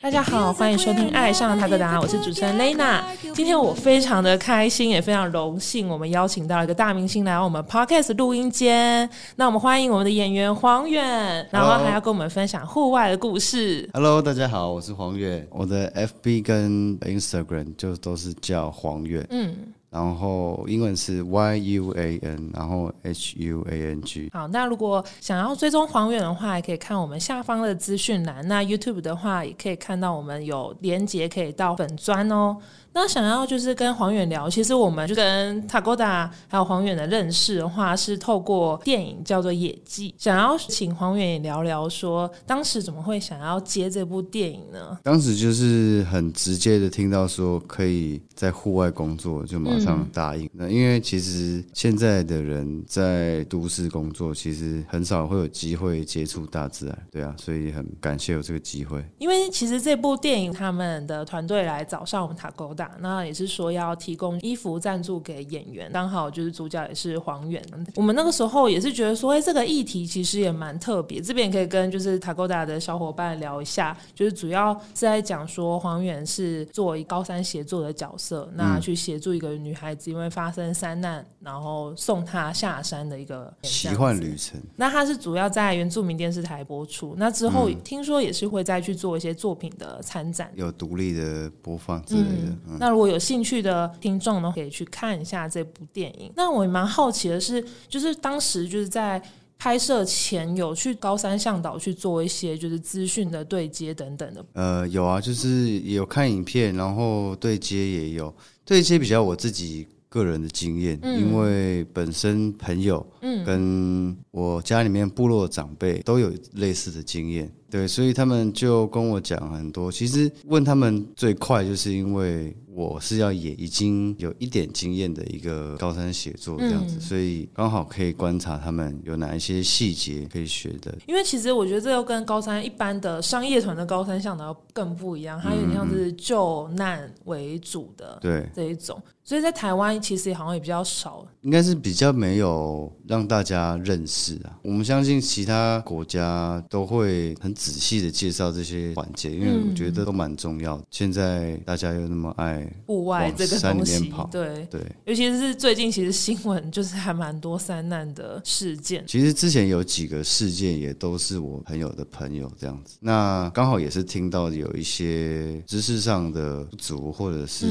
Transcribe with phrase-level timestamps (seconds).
[0.00, 3.02] 大家好，欢迎收听《爱上他的答案》，我是主持人 Lena。
[3.34, 9.08] 今天我非常的开心，也非常荣幸，我们邀请到一个大明星来到我们 Podcast 录音间。
[9.34, 13.88] 那我们欢迎我们的演员黄远，然后还要跟我们分享户外的故事。
[13.92, 19.56] Hello，大家好，我是黄远，我的 FB 跟 Instagram 就都是叫黄远，嗯，
[19.90, 24.30] 然后英文是 Y U A N，然后 H U A N G。
[24.32, 28.46] 好，那如果想要追踪黄远的话，也可以看我们下方的资讯栏。
[28.46, 32.56] 那 YouTube 的话，也可以看到我们有连接可以到粉砖哦。
[32.96, 44.98] 那想要就是跟黄远聊，其实我们就跟 Tagoda 还有黄远的认识的话，是透过电影叫做《野记》，想要请黄远也聊聊说，当时怎么会想要接这部电影呢？
[45.02, 50.48] 当时就是很直接的听到说可以在户外工作，就马上答应。
[50.54, 59.04] 那、因为其实现在的人在都市工作，其实很少会有机会接触大自然，对啊，所以很感谢有这个机会。
[59.18, 67.62] 因为其实这部电影他们的团队来找上我们塔勾达，那也是说要提供衣服赞助给演员，刚好就是主角也是黄远。
[67.94, 90.50] 我们那个时候也是觉得说，哎、这个议题其实也蛮特别，这边也可以跟就是塔勾达的小伙伴聊一下，就是主要是在讲说黄远是作为高山协作的角色，那去协助一个女孩子因为发生山难，然后送她下山的一个奇幻旅程，那它是主要在原住民电视台播出，那之后听说也是会再去做一些作品的参展。
[90.54, 92.56] 有独立的播放之类的。
[92.68, 96.32] 嗯那如果有兴趣的听众呢，可以去看一下这部电影。
[96.36, 99.22] 那我也蛮好奇的是，就是当时就是在
[99.58, 104.44] 拍摄前有去高山向导去做一些就是资讯的对接等等的。
[104.52, 108.34] 呃，有啊，就是有看影片，然后对接也有。
[108.64, 119.90] 对接比较我自己个人的经验，因为本身朋友，嗯，跟我家里面部落长辈都有类似的经验，对，所以他们就跟我讲很多。
[119.90, 130.94] 其实问他们最快，就是因为我是要也已经有一点经验的一个高三写作这样子，所以刚好可以观察他们有哪一些细节可以学的。
[131.06, 141.26] 因为其实我觉得这又跟高三一般的商业团的高三向导更不一样，它有点像是救难为主的对，这一种，所以在台湾其实好像也比较少。
[141.40, 144.58] 应该是比较没有让大家认识啊。
[144.62, 150.84] 我们相信其他国家都会很仔细的介绍这些环节，因为我觉得都蛮重要的。
[150.90, 154.80] 现在大家又那么爱，户外这个山里东西面跑，对，对。
[155.06, 159.02] 尤其是最近其实新闻就是还蛮多山难的事件。
[159.06, 167.66] 其实之前有几个事件也都是我朋友的朋友这样子，那刚好也是听到有一些知识上的不足，或者是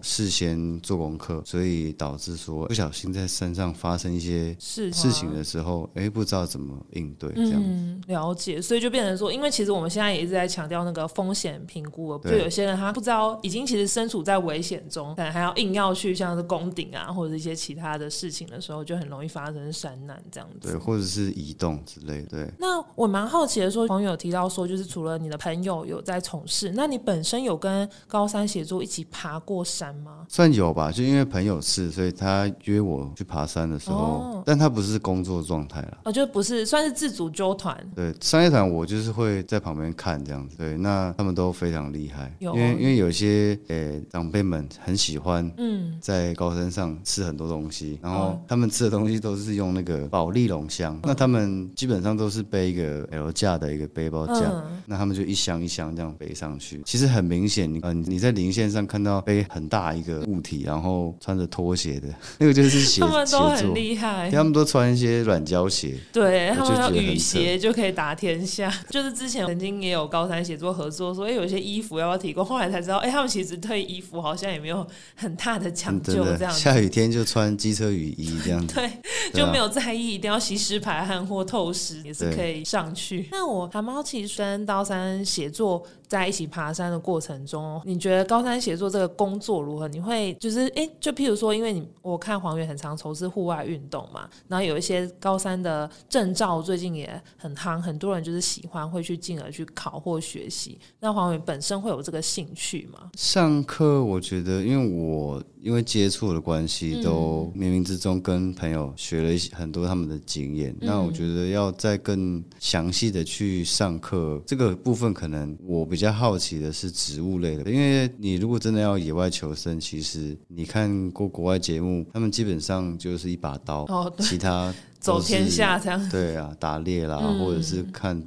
[0.00, 7.62] 事先做功课，所以导致说不小心在山上发生一些事事情的时候，哎、不知道怎么应对这样。
[7.62, 20.68] 嗯，了解，所以就变成说，因为其实我们现在也一直在强调那个风险评估了，就有些人他不知道已经其实身处在危险中，可能还要硬要去像是攻顶啊，或者一些其他的事情的时候，就很容易发生山难这样子。
[20.68, 22.28] 对，或者是移动之类的。
[22.28, 30.26] 对，那我蛮好奇的说，朋友有提到说，就是除了你的朋友有在从事，那你本身有跟高山协作一起爬过山吗？
[30.28, 35.98] 算有吧，就因为朋友是，所以他约我去爬山的时候，哦但他不是工作状态啦。
[36.04, 40.56] 哦，就不是算是自主纠团，对，商业团我就是会在旁边看这样子。
[40.58, 48.40] 对，那他们都非常厉害，因为因为有些呃、长辈们很喜欢嗯，在高山上吃很多东西，然后哦。
[48.46, 54.82] 他们吃的东西都是用那个保利龙箱，那他们基本上都是背一个 L 架的一个背包架，嗯。
[54.86, 56.82] 那他们就一箱一箱这样背上去。
[56.84, 68.72] 其实很明显，你呃你在零线上看到背很大一个物体，然后穿着拖鞋的 那个就是鞋他们都很，厉害，他们都穿一些软胶鞋，对他们雨鞋就可以打天下。
[68.90, 76.60] 就是之前曾经也有高山写作合作，说哎、有一些衣服要不要提供，后来才知道，哎、他们其实对衣服好像也没有很大的讲究这样子。
[76.60, 78.74] 下雨天就穿机车雨衣这样子。
[78.76, 78.90] 对，
[79.32, 83.26] 就没有在意一定要吸湿排汗或透湿，也是可以上去。
[83.32, 89.88] 那我还蛮好奇，跟高山协作在一起爬山的过程中，你觉得高山协作这个工作如何？
[89.88, 100.78] 你会就是哎、诶就譬如说，因为你我看黄远很常从事户外运动嘛，然后有一些高山山的证照最近也很夯，很多人就是喜欢会去进而去考或学习。
[100.98, 103.10] 那黄伟本身会有这个兴趣吗？
[103.14, 110.74] 上课我觉得，因为我因为接触的关系，都冥冥之中跟朋友学了一些很多他们的经验。
[110.80, 126.08] 那我觉得要再更详细的去上课，这个部分可能我比较好奇的是植物类的，因为你如果真的要野外求生，其实你看过国外节目，他们基本上就是一把刀，哦，其他 走天下这样。
[126.08, 128.22] 对啊，打猎啦，或者是看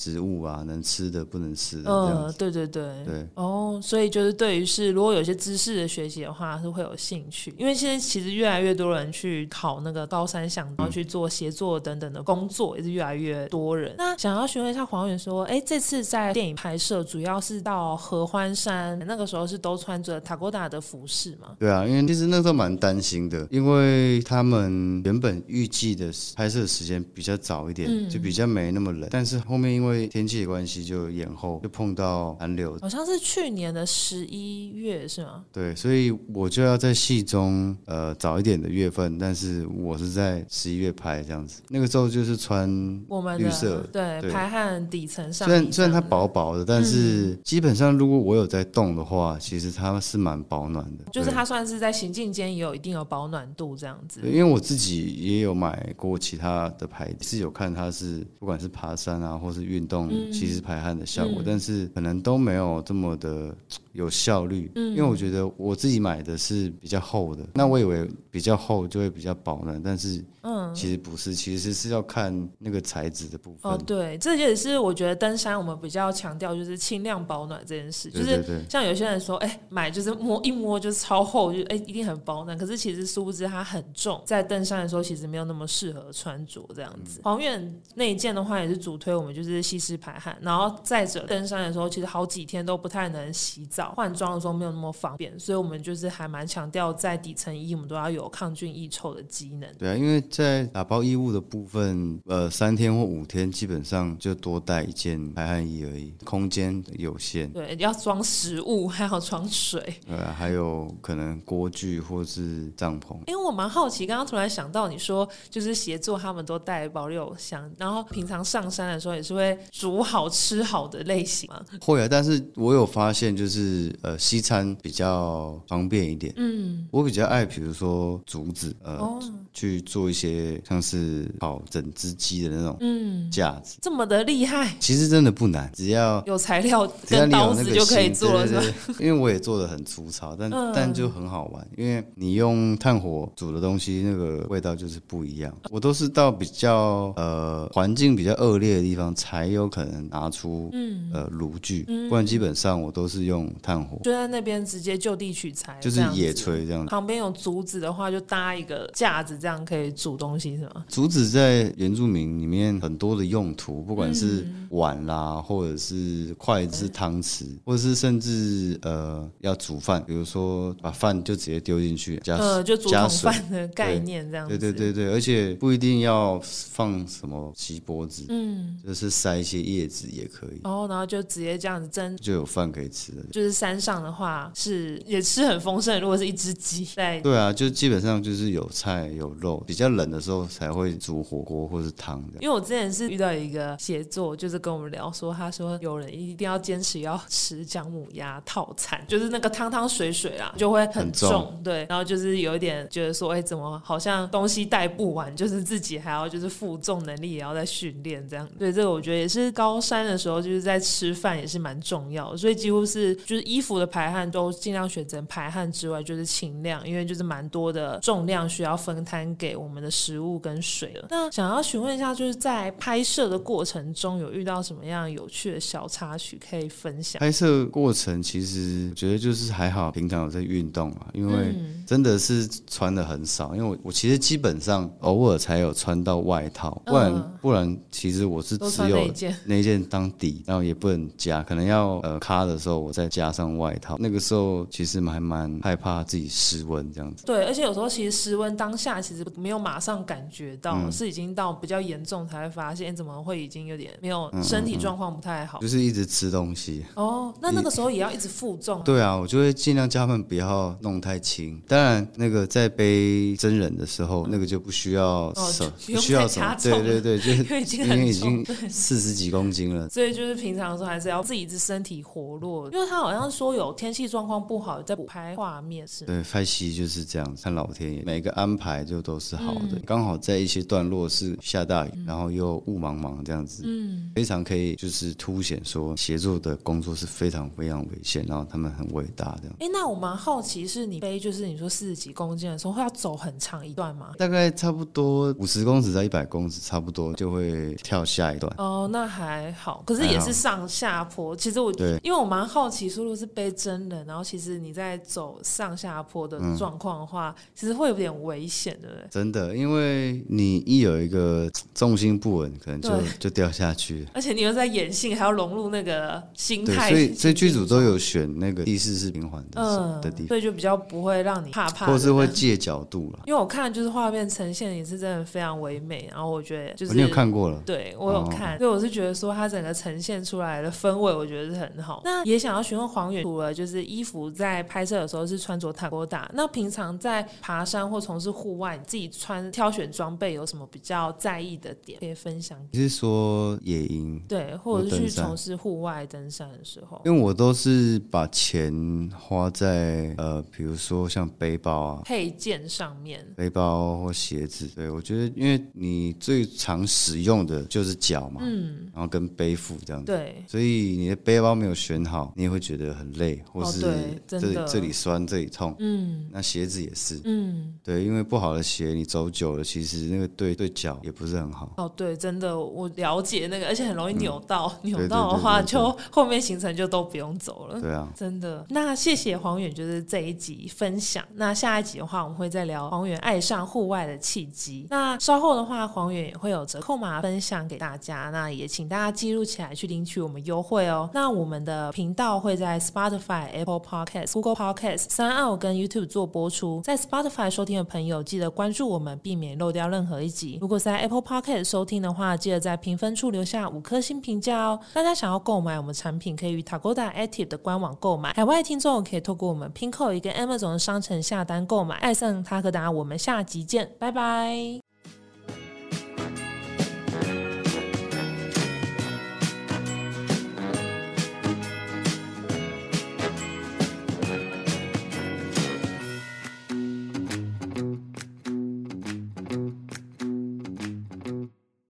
[0.00, 13.94] 植物啊，能吃的不能吃的嗯，对对对，对哦，所以就是对于是如果有些知识的学习的话，是会有兴趣，因为现在其实越来越多人去考那个高山向，然后去做协作等等的工作，也是越来越多人。
[13.98, 21.48] 那想要询问一下黄远说，哎，这次在电影拍摄主要是到合欢山，那个时候是都穿着塔哥达的服饰吗？
[21.58, 35.44] 对啊，因为其实那时候蛮担心的，因为他们原本预计的拍摄时间比较早一点，嗯就比较没那么冷，但是后面因为天气的关系就延后，就碰到寒流，好像是去年的十一月是吗？
[35.52, 42.68] 对，所以我就要在戏中呃早一点的月份，但是我是在十一月拍这样子，那个时候就是穿
[43.08, 51.04] 我们绿色对对排汗底层上虽然虽然它薄薄的，但是基本上如果我有在动的话，其实它是蛮保暖的。
[51.12, 54.20] 就是它算是在行进间也有一定的保暖度这样子。
[54.20, 60.32] 对，因为我自己也有买过其他的牌子，是有看它是不管是爬山啊，或是运动，嗯。
[60.32, 63.54] 其实排汗的效果，但是可能都没有这么的
[63.92, 64.70] 有效率。
[64.74, 73.70] 嗯因为我觉得我自己买的是比较厚的，那我以为比较厚就会比较保暖，但是嗯，其实不是，其实是要看那个材质的部分。
[73.70, 87.20] 哦，对，这也是我觉得登山我们比较强调就是轻量保暖这件事，就是像有些人说，哎，买就是摸一摸就是超厚，就哎一定很保暖，可是其实殊不知它很重，在登山的时候其实没有那么适合穿着这样子。
[87.22, 99.68] 黄远那一件的话也是主推我们就是吸湿排汗，然后再者登山的时候其实好几天都不太能洗澡，换装的时候没有那么方便，所以我们就是还蛮强调在底层衣我们都要有抗菌抑臭的机能。
[99.78, 107.50] 对啊，因为在打包衣物的部分，呃，三天或五天基本上就多带一件排汗衣而已，空间有限。
[107.52, 109.94] 对，要装食物，还要装水。
[110.08, 113.16] 呃，还有可能锅具或是帐篷。
[113.26, 121.62] 因为我蛮好奇，刚刚突然想到，你说就是协作他们都带保六箱，然后平常上山的时候也是会煮好吃好的类型嘛。
[121.80, 123.69] 会啊，但是我有发现，就是
[124.02, 126.32] 呃，西餐比较方便一点。
[126.36, 129.18] 嗯，我比较爱，比如说竹子，呃，哦。
[129.52, 133.28] 去做一些像是烤整只鸡的那种嗯。
[133.32, 133.78] 架子。
[133.82, 138.62] 这么的厉害，其实真的不难，只要有材料跟刀子就可以做了，
[139.00, 140.72] 因为我也做的很粗糙，但、嗯。
[140.72, 145.52] 但就很好玩，因为你用炭火煮的东西，那个味道就是不一样。
[145.68, 151.10] 我都是到比较呃环境比较恶劣的地方，才有可能拿出嗯。
[151.12, 156.84] 呃炉具，不然基本上我都是用炭火，就在那边直接就地取材，就是野炊这样。
[156.86, 160.84] 旁边有竹子的话，就搭一个架子，这样可以煮东西是吗？
[160.88, 173.30] 竹子在原住民里面很多的用途，不管是嗯碗啦，或者是筷子、汤匙，或者是甚至呃要煮饭，比如说把饭就直接丢进去，加呃，就竹筒加水。
[173.30, 174.56] 饭的概念这样子。
[174.58, 183.22] 对对对对，而且不一定要放什么锡箔纸，嗯，就是塞一些叶子也可以，哦，然后就直接这样子蒸就有饭可以吃了。
[183.30, 187.20] 就是山上的话是也吃很丰盛，如果是一只鸡在。
[187.20, 192.38] 对啊，就基本上就是有菜有肉，比较冷的时候才会煮火锅或是汤的。
[192.40, 208.48] 因为我之前是遇到一个协作，就是跟我们聊说，他说有人一定要坚持要吃姜母鸭套餐，就是那个汤汤水水啦，就会很很重，对，然后就是有一点觉得说，哎、怎么好像东西带不完，就是自己还要就是负重能力也要在训练这样。
[208.58, 221.06] 对，这个我觉得也是高山的时候，就是在吃饭也是蛮重要的，所以几乎是就是衣服的排汗都尽量选择排汗之外就是轻量，因为就是蛮多的重量需要分摊给我们的食物跟水了。
[221.10, 227.20] 那想要询问一下，就是在拍摄的过程中有遇到什么样有趣的小插曲可以分享？
[227.20, 243.96] 拍摄过程其实我觉得就是还好，平常有在运动嘛，因为嗯真的是穿的很少，因为我我其实基本上偶尔才有穿到外套，不然、嗯不然其实我是只有那一件 那件当底，然后也不能加，可能要呃卡的时候我再加加上外套。
[243.98, 247.26] 那个时候其实还蛮害怕自己失温这样子。
[247.26, 255.58] 对，而且有时候其实失温当下其实没有马上感觉到，嗯是已经到比较严重才会发现，诶怎么会已经有点没有身体状况不太好。
[255.58, 256.84] 就是一直吃东西。
[256.94, 258.80] 哦，那那个时候也要一直负重。
[258.84, 261.60] 对啊，我就会尽量叫他们不要弄太轻。
[261.80, 266.54] 当然，那个在背真人的时候，那个就不需要哦手，不需要再什么加？
[266.54, 267.18] 重对对对，
[267.64, 269.88] 就是因为已经四十几公斤了。
[269.90, 276.04] 所以就是平常的时候还是要自己一直身体活络，因为他好像说有天气状况不好，在补拍画面是。
[276.04, 279.80] 对，拍戏就是这样，看老天爷，每个安排就都是好嗯的。
[279.86, 289.56] 刚、好在一些段落是下大雨，然后又雾茫茫这样子，嗯，非常可以就是凸显说协作的工作是非常非常危险，然后他们很伟大这样。
[289.60, 294.10] 哎，那我蛮好奇，是你背就是你说四十几公斤的时候，会要走很长一段吗？
[294.18, 298.52] 大概差不多五十公尺到一百公尺，差不多就会跳下一段。
[298.58, 301.36] 哦，那还好，可是也是上下坡。
[301.36, 309.04] 其实我对因为我蛮好奇，说如果是背真人，然后其实你在走上下坡的嗯状况的话，其实会有点危险，对不对？
[309.10, 314.06] 真的，因为你一有一个重心不稳，可能就就掉下去。
[314.14, 316.88] 而且你又在演戏，还要融入那个心，态。
[316.88, 323.20] 所以所以剧组都有有选那个地势是平缓的、嗯的地方，所以就比较不会让你怕怕，或是会借角度了。
[323.26, 327.60] 因为我看就是画面呈现也是真的非常唯美，然后我觉得就是、哦你有看过了？
[327.64, 332.00] 对我有看，所以我是觉得说它整个呈现出来的氛围，我觉得是很好。
[332.04, 342.58] 那也想要询问黄远，除了就是衣服在拍摄的时候是穿着 o d a 那平常在爬山或从事户外，你自己穿挑选装备有什么比较在意的点可以分享？
[342.72, 344.20] 你是说野营？
[344.28, 353.26] 对，或者是去从事户外登山的时候，因为我都是把钱花在呃，比如说像背包啊、配件上面。
[353.34, 354.68] 背包或鞋子。
[354.76, 360.12] 对我觉得，因为你最常使用的就是脚嘛，嗯，然后跟背负这样子。
[360.12, 363.80] 对，所以你的背包没有选好，你也会觉得很累，或是
[364.26, 365.74] 这里这里酸这里痛。
[365.78, 367.72] 嗯那鞋子也是，嗯。
[367.82, 371.72] 对，因为不好的鞋你走久了，其实那个对对脚也不是很好。
[371.78, 377.80] 哦，对，真的，我了解那个，而且很容易扭到，扭到的话，就后面行程就都不用走了。
[377.80, 381.24] 对啊，真的，那谢谢黄远，就是这一集分享。
[381.34, 384.86] 那下一集的话，我们会再聊黄远爱上户外的契机。
[384.90, 391.08] 那稍后的话，黄远也会有折扣码分享给大家，那也请大家记录起来去领取我们优惠哦。
[391.12, 396.80] 那我们的频道会在 Spotify、Apple Podcast、Google Podcast、三奥跟 YouTube 做播出。
[396.82, 400.58] 在 Spotify 收听的朋友，记得关注我们，避免漏掉任何一集。
[400.60, 404.78] 如果在 Apple Podcast 收听的话，记得在评分处留下五颗星评价哦。
[404.92, 408.32] 大家想要购买我们产品，可以于 Tagoda Active 的官网购买。
[408.32, 411.96] 海外听众可以透过我们 Pinko 一个 Amazon 的商城下单购买。
[411.96, 414.89] 爱上塔克达，我们下集见，拜拜。